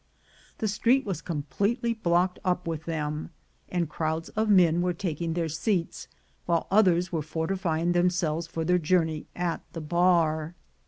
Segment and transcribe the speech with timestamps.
[0.57, 3.29] The street was completely blocked up with them,
[3.69, 6.07] and crowds of men were taking their seats,
[6.47, 10.55] while others were fortifying themselves for their journey at the bar.